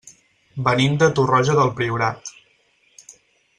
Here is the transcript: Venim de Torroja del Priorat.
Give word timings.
Venim 0.67 0.95
de 1.03 1.09
Torroja 1.19 1.57
del 1.61 1.71
Priorat. 1.81 2.35